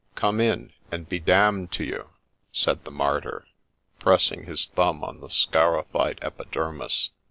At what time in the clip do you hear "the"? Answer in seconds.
2.85-2.89, 5.19-5.29